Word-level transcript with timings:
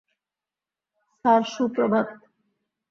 Sir, 1.25 1.41
Suprabhat. 1.53 2.07